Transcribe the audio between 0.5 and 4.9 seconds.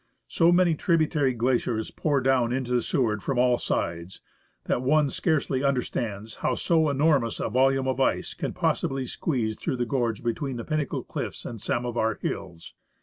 many tributary glaciers pour down into the Seward from all sides, that